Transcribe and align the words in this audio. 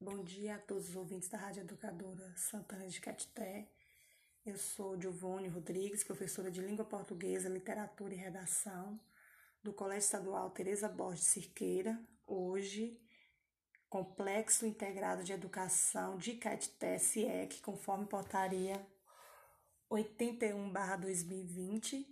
Bom 0.00 0.22
dia 0.22 0.54
a 0.54 0.58
todos 0.60 0.90
os 0.90 0.94
ouvintes 0.94 1.28
da 1.28 1.36
Rádio 1.36 1.62
Educadora 1.62 2.32
Santana 2.36 2.86
de 2.86 3.00
Catité. 3.00 3.68
Eu 4.46 4.56
sou 4.56 4.96
Giovanni 4.96 5.48
Rodrigues, 5.48 6.04
professora 6.04 6.52
de 6.52 6.60
Língua 6.60 6.84
Portuguesa, 6.84 7.48
Literatura 7.48 8.14
e 8.14 8.16
Redação 8.16 9.00
do 9.60 9.72
Colégio 9.72 10.04
Estadual 10.04 10.50
Teresa 10.50 10.88
Borges 10.88 11.24
Cirqueira. 11.24 12.00
Hoje, 12.24 12.96
Complexo 13.88 14.64
Integrado 14.64 15.24
de 15.24 15.32
Educação 15.32 16.16
de 16.16 16.34
Catité, 16.34 16.96
CIEC, 16.96 17.60
conforme 17.60 18.06
portaria 18.06 18.86
81/2020. 19.90 22.06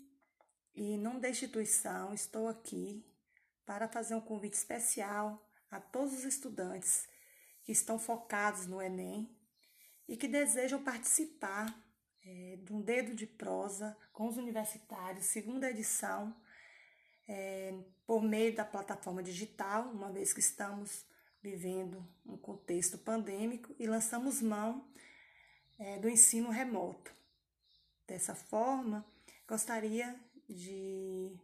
E 0.75 0.99
nome 0.99 1.21
da 1.21 1.31
instituição, 1.31 2.13
estou 2.13 2.49
aqui 2.49 3.07
para 3.65 3.87
fazer 3.87 4.17
um 4.17 4.21
convite 4.21 4.55
especial 4.55 5.41
a 5.71 5.81
todos 5.81 6.15
os 6.15 6.25
estudantes 6.25 7.07
que 7.67 7.73
estão 7.73 7.99
focados 7.99 8.69
no 8.69 8.81
Enem 8.81 9.29
e 10.09 10.17
que 10.17 10.29
desejam 10.29 10.83
participar 10.85 11.77
é, 12.25 12.59
de 12.63 12.73
um 12.73 12.81
dedo 12.81 13.13
de 13.13 13.27
prosa 13.27 13.97
com 14.13 14.29
os 14.29 14.37
universitários, 14.37 15.27
segunda 15.27 15.69
edição, 15.69 16.35
é, 17.27 17.77
por 18.07 18.23
meio 18.23 18.55
da 18.55 18.65
plataforma 18.65 19.21
digital, 19.21 19.91
uma 19.91 20.13
vez 20.13 20.33
que 20.33 20.39
estamos 20.39 21.05
vivendo 21.43 22.07
um 22.25 22.37
contexto 22.37 22.99
pandêmico 22.99 23.75
e 23.81 23.87
lançamos 23.89 24.41
mão 24.41 24.89
é, 25.77 25.99
do 25.99 26.09
ensino 26.09 26.51
remoto. 26.51 27.13
Dessa 28.07 28.37
forma, 28.37 29.05
gostaria 29.49 30.15
de 30.49 31.37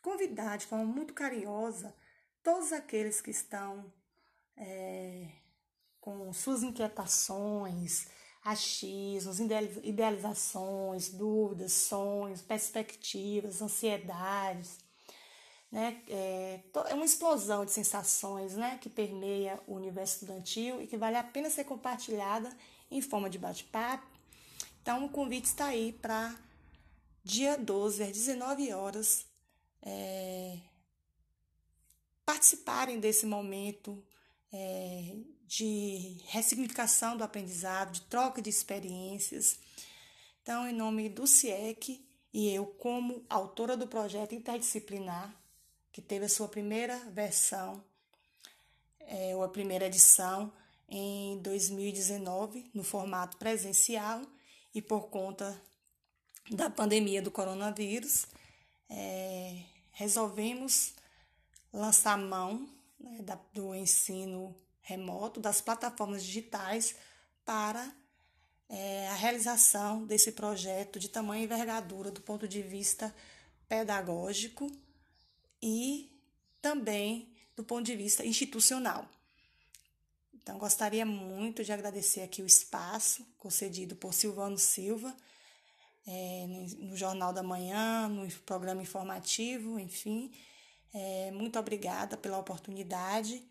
convidar 0.00 0.56
de 0.56 0.64
forma 0.64 0.86
muito 0.86 1.12
carinhosa 1.12 1.94
todos 2.42 2.72
aqueles 2.72 3.20
que 3.20 3.30
estão 3.30 3.92
é, 4.56 5.30
com 6.08 6.32
suas 6.32 6.62
inquietações, 6.62 8.06
achismos, 8.42 9.38
idealizações, 9.82 11.10
dúvidas, 11.10 11.72
sonhos, 11.72 12.40
perspectivas, 12.40 13.60
ansiedades. 13.60 14.78
Né? 15.70 16.02
É, 16.08 16.60
é 16.88 16.94
uma 16.94 17.04
explosão 17.04 17.62
de 17.66 17.72
sensações 17.72 18.54
né? 18.54 18.78
que 18.80 18.88
permeia 18.88 19.60
o 19.66 19.74
universo 19.74 20.14
estudantil 20.14 20.80
e 20.80 20.86
que 20.86 20.96
vale 20.96 21.16
a 21.16 21.22
pena 21.22 21.50
ser 21.50 21.64
compartilhada 21.64 22.48
em 22.90 23.02
forma 23.02 23.28
de 23.28 23.38
bate-papo. 23.38 24.06
Então, 24.80 25.04
o 25.04 25.10
convite 25.10 25.44
está 25.44 25.66
aí 25.66 25.92
para 25.92 26.34
dia 27.22 27.58
12, 27.58 28.02
às 28.02 28.12
19 28.12 28.72
horas, 28.72 29.26
é, 29.82 30.56
participarem 32.24 32.98
desse 32.98 33.26
momento 33.26 34.02
é, 34.50 35.14
de 35.48 36.20
ressignificação 36.26 37.16
do 37.16 37.24
aprendizado, 37.24 37.92
de 37.92 38.02
troca 38.02 38.42
de 38.42 38.50
experiências. 38.50 39.58
Então, 40.42 40.68
em 40.68 40.74
nome 40.74 41.08
do 41.08 41.26
CIEC 41.26 42.06
e 42.34 42.50
eu, 42.50 42.66
como 42.66 43.24
autora 43.30 43.74
do 43.74 43.88
projeto 43.88 44.34
interdisciplinar, 44.34 45.34
que 45.90 46.02
teve 46.02 46.26
a 46.26 46.28
sua 46.28 46.48
primeira 46.48 46.98
versão, 47.10 47.82
é, 49.00 49.34
ou 49.34 49.42
a 49.42 49.48
primeira 49.48 49.86
edição, 49.86 50.52
em 50.86 51.38
2019, 51.38 52.70
no 52.74 52.84
formato 52.84 53.38
presencial, 53.38 54.20
e 54.74 54.82
por 54.82 55.08
conta 55.08 55.58
da 56.50 56.68
pandemia 56.68 57.22
do 57.22 57.30
coronavírus, 57.30 58.26
é, 58.90 59.62
resolvemos 59.92 60.92
lançar 61.72 62.18
mão 62.18 62.68
né, 63.00 63.22
da, 63.22 63.38
do 63.54 63.74
ensino 63.74 64.54
remoto, 64.88 65.38
das 65.38 65.60
plataformas 65.60 66.24
digitais, 66.24 66.96
para 67.44 67.94
é, 68.70 69.06
a 69.08 69.14
realização 69.14 70.06
desse 70.06 70.32
projeto 70.32 70.98
de 70.98 71.10
tamanha 71.10 71.44
envergadura 71.44 72.10
do 72.10 72.22
ponto 72.22 72.48
de 72.48 72.62
vista 72.62 73.14
pedagógico 73.68 74.66
e 75.62 76.10
também 76.62 77.30
do 77.54 77.62
ponto 77.62 77.84
de 77.84 77.94
vista 77.94 78.24
institucional. 78.24 79.06
Então, 80.32 80.58
gostaria 80.58 81.04
muito 81.04 81.62
de 81.62 81.70
agradecer 81.70 82.22
aqui 82.22 82.40
o 82.40 82.46
espaço 82.46 83.26
concedido 83.36 83.94
por 83.94 84.14
Silvano 84.14 84.56
Silva, 84.56 85.14
é, 86.06 86.46
no 86.78 86.96
Jornal 86.96 87.34
da 87.34 87.42
Manhã, 87.42 88.08
no 88.08 88.26
programa 88.46 88.80
informativo, 88.80 89.78
enfim, 89.78 90.32
é, 90.94 91.30
muito 91.32 91.58
obrigada 91.58 92.16
pela 92.16 92.38
oportunidade. 92.38 93.44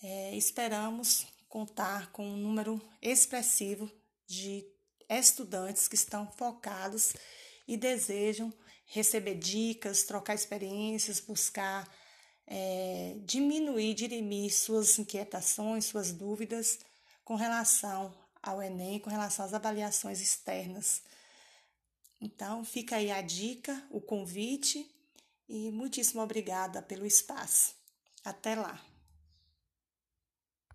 É, 0.00 0.36
esperamos 0.36 1.26
contar 1.48 2.12
com 2.12 2.24
um 2.24 2.36
número 2.36 2.80
expressivo 3.02 3.90
de 4.26 4.64
estudantes 5.08 5.88
que 5.88 5.96
estão 5.96 6.30
focados 6.32 7.14
e 7.66 7.76
desejam 7.76 8.52
receber 8.86 9.34
dicas, 9.34 10.04
trocar 10.04 10.34
experiências, 10.34 11.20
buscar 11.20 11.88
é, 12.46 13.16
diminuir, 13.24 13.94
dirimir 13.94 14.54
suas 14.54 14.98
inquietações, 14.98 15.86
suas 15.86 16.12
dúvidas 16.12 16.78
com 17.24 17.34
relação 17.34 18.14
ao 18.40 18.62
Enem, 18.62 19.00
com 19.00 19.10
relação 19.10 19.44
às 19.44 19.52
avaliações 19.52 20.20
externas. 20.20 21.02
Então, 22.20 22.64
fica 22.64 22.96
aí 22.96 23.10
a 23.10 23.20
dica, 23.20 23.86
o 23.90 24.00
convite 24.00 24.88
e 25.48 25.70
muitíssimo 25.72 26.22
obrigada 26.22 26.80
pelo 26.82 27.04
espaço. 27.04 27.74
Até 28.24 28.54
lá! 28.54 28.97